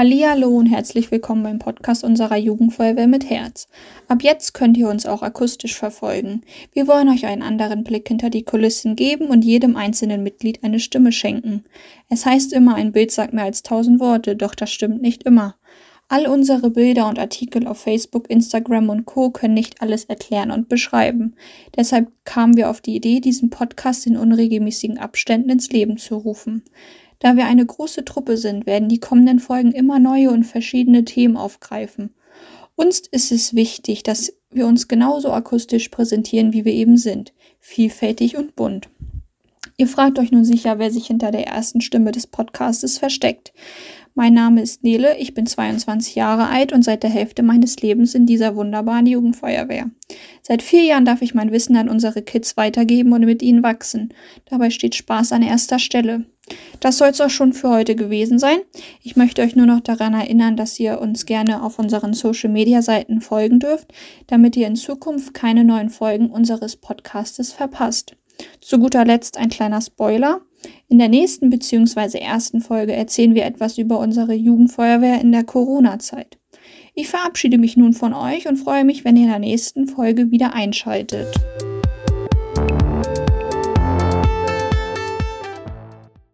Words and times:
Hallihallo 0.00 0.48
und 0.48 0.64
herzlich 0.64 1.10
willkommen 1.10 1.42
beim 1.42 1.58
Podcast 1.58 2.04
unserer 2.04 2.38
Jugendfeuerwehr 2.38 3.06
mit 3.06 3.28
Herz. 3.28 3.68
Ab 4.08 4.22
jetzt 4.22 4.54
könnt 4.54 4.78
ihr 4.78 4.88
uns 4.88 5.04
auch 5.04 5.20
akustisch 5.20 5.76
verfolgen. 5.76 6.40
Wir 6.72 6.88
wollen 6.88 7.10
euch 7.10 7.26
einen 7.26 7.42
anderen 7.42 7.84
Blick 7.84 8.08
hinter 8.08 8.30
die 8.30 8.42
Kulissen 8.42 8.96
geben 8.96 9.26
und 9.26 9.44
jedem 9.44 9.76
einzelnen 9.76 10.22
Mitglied 10.22 10.64
eine 10.64 10.80
Stimme 10.80 11.12
schenken. 11.12 11.64
Es 12.08 12.24
heißt 12.24 12.54
immer, 12.54 12.76
ein 12.76 12.92
Bild 12.92 13.10
sagt 13.10 13.34
mehr 13.34 13.44
als 13.44 13.62
tausend 13.62 14.00
Worte, 14.00 14.36
doch 14.36 14.54
das 14.54 14.72
stimmt 14.72 15.02
nicht 15.02 15.24
immer. 15.24 15.56
All 16.08 16.26
unsere 16.26 16.70
Bilder 16.70 17.06
und 17.06 17.18
Artikel 17.18 17.66
auf 17.66 17.82
Facebook, 17.82 18.30
Instagram 18.30 18.88
und 18.88 19.04
Co. 19.04 19.28
können 19.28 19.52
nicht 19.52 19.82
alles 19.82 20.06
erklären 20.06 20.50
und 20.50 20.70
beschreiben. 20.70 21.34
Deshalb 21.76 22.10
kamen 22.24 22.56
wir 22.56 22.70
auf 22.70 22.80
die 22.80 22.96
Idee, 22.96 23.20
diesen 23.20 23.50
Podcast 23.50 24.06
in 24.06 24.16
unregelmäßigen 24.16 24.96
Abständen 24.96 25.50
ins 25.50 25.68
Leben 25.68 25.98
zu 25.98 26.16
rufen. 26.16 26.64
Da 27.20 27.36
wir 27.36 27.44
eine 27.44 27.64
große 27.64 28.04
Truppe 28.04 28.36
sind, 28.36 28.66
werden 28.66 28.88
die 28.88 28.98
kommenden 28.98 29.38
Folgen 29.38 29.72
immer 29.72 29.98
neue 29.98 30.30
und 30.30 30.44
verschiedene 30.44 31.04
Themen 31.04 31.36
aufgreifen. 31.36 32.14
Uns 32.74 33.00
ist 33.00 33.30
es 33.30 33.54
wichtig, 33.54 34.02
dass 34.02 34.32
wir 34.50 34.66
uns 34.66 34.88
genauso 34.88 35.30
akustisch 35.30 35.90
präsentieren, 35.90 36.52
wie 36.54 36.64
wir 36.64 36.72
eben 36.72 36.96
sind, 36.96 37.32
vielfältig 37.60 38.36
und 38.36 38.56
bunt. 38.56 38.88
Ihr 39.76 39.86
fragt 39.86 40.18
euch 40.18 40.32
nun 40.32 40.44
sicher, 40.44 40.78
wer 40.78 40.90
sich 40.90 41.06
hinter 41.06 41.30
der 41.30 41.46
ersten 41.46 41.80
Stimme 41.80 42.10
des 42.10 42.26
Podcastes 42.26 42.98
versteckt. 42.98 43.52
Mein 44.14 44.34
Name 44.34 44.60
ist 44.60 44.82
Nele, 44.82 45.16
ich 45.18 45.34
bin 45.34 45.46
22 45.46 46.16
Jahre 46.16 46.48
alt 46.48 46.72
und 46.72 46.84
seit 46.84 47.02
der 47.02 47.10
Hälfte 47.10 47.42
meines 47.42 47.80
Lebens 47.80 48.14
in 48.14 48.26
dieser 48.26 48.56
wunderbaren 48.56 49.06
Jugendfeuerwehr. 49.06 49.90
Seit 50.42 50.62
vier 50.62 50.82
Jahren 50.82 51.04
darf 51.04 51.22
ich 51.22 51.34
mein 51.34 51.52
Wissen 51.52 51.76
an 51.76 51.88
unsere 51.88 52.22
Kids 52.22 52.56
weitergeben 52.56 53.12
und 53.12 53.24
mit 53.24 53.40
ihnen 53.42 53.62
wachsen. 53.62 54.12
Dabei 54.46 54.70
steht 54.70 54.96
Spaß 54.96 55.32
an 55.32 55.42
erster 55.42 55.78
Stelle. 55.78 56.26
Das 56.80 56.98
soll 56.98 57.08
es 57.08 57.20
auch 57.20 57.30
schon 57.30 57.52
für 57.52 57.68
heute 57.68 57.94
gewesen 57.94 58.40
sein. 58.40 58.58
Ich 59.02 59.14
möchte 59.14 59.42
euch 59.42 59.54
nur 59.54 59.66
noch 59.66 59.80
daran 59.80 60.14
erinnern, 60.14 60.56
dass 60.56 60.80
ihr 60.80 61.00
uns 61.00 61.24
gerne 61.24 61.62
auf 61.62 61.78
unseren 61.78 62.12
Social-Media-Seiten 62.12 63.20
folgen 63.20 63.60
dürft, 63.60 63.92
damit 64.26 64.56
ihr 64.56 64.66
in 64.66 64.74
Zukunft 64.74 65.34
keine 65.34 65.62
neuen 65.62 65.90
Folgen 65.90 66.30
unseres 66.30 66.76
Podcastes 66.76 67.52
verpasst. 67.52 68.16
Zu 68.60 68.78
guter 68.80 69.04
Letzt 69.04 69.38
ein 69.38 69.50
kleiner 69.50 69.80
Spoiler. 69.80 70.40
In 70.88 70.98
der 70.98 71.08
nächsten 71.08 71.50
bzw. 71.50 72.18
ersten 72.18 72.60
Folge 72.60 72.92
erzählen 72.92 73.34
wir 73.34 73.44
etwas 73.44 73.78
über 73.78 73.98
unsere 73.98 74.34
Jugendfeuerwehr 74.34 75.20
in 75.20 75.32
der 75.32 75.44
Corona-Zeit. 75.44 76.38
Ich 76.94 77.08
verabschiede 77.08 77.58
mich 77.58 77.76
nun 77.76 77.92
von 77.92 78.12
euch 78.12 78.48
und 78.48 78.56
freue 78.56 78.84
mich, 78.84 79.04
wenn 79.04 79.16
ihr 79.16 79.24
in 79.24 79.30
der 79.30 79.38
nächsten 79.38 79.86
Folge 79.86 80.30
wieder 80.30 80.52
einschaltet. 80.52 81.28